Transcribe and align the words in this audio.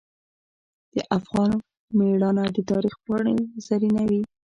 د 0.95 0.97
افغان 1.17 1.51
میړانه 1.97 2.45
د 2.55 2.57
تاریخ 2.71 2.95
پاڼې 3.05 3.35
زرینوي. 3.65 4.21